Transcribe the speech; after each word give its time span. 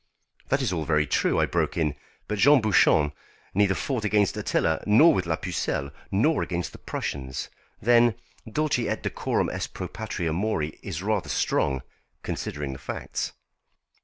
"That 0.49 0.63
is 0.63 0.73
all 0.73 0.83
very 0.83 1.05
true," 1.05 1.39
I 1.39 1.45
broke 1.45 1.77
in. 1.77 1.93
"But 2.27 2.39
Jean 2.39 2.59
Bouchon 2.59 3.11
neither 3.53 3.75
fought 3.75 4.03
against 4.03 4.35
Attila 4.35 4.83
nor 4.87 5.13
with 5.13 5.27
la 5.27 5.35
Pucelle, 5.35 5.91
nor 6.09 6.41
against 6.41 6.71
the 6.71 6.79
Prussians. 6.79 7.49
Then 7.79 8.15
'Dulce 8.51 8.79
et 8.79 9.03
decorum 9.03 9.47
est 9.51 9.75
pro 9.75 9.87
patria 9.87 10.33
mori' 10.33 10.79
is 10.81 11.03
rather 11.03 11.29
strong, 11.29 11.83
considering 12.23 12.73
the 12.73 12.79
facts." 12.79 13.33